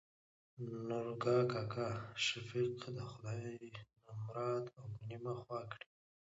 [0.87, 1.89] نورګا کاکا:
[2.25, 3.41] شفيق د خداى
[4.07, 5.87] نمراد او نيمه خوا کړي.